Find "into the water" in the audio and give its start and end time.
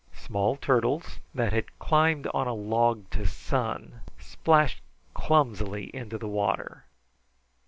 5.95-6.85